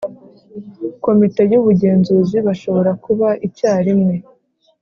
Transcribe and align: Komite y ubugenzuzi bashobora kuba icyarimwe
Komite 1.03 1.41
y 1.51 1.55
ubugenzuzi 1.59 2.37
bashobora 2.47 2.91
kuba 3.03 3.27
icyarimwe 3.47 4.15